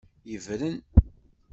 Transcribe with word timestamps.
Yebren. 0.29 0.75